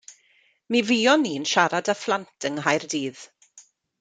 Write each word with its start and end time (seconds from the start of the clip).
Mi 0.75 0.79
fuon 0.87 1.21
ni'n 1.25 1.45
siarad 1.51 1.93
â 1.95 1.97
phlant 2.01 2.47
yng 2.49 2.57
Nghaerdydd. 2.61 3.23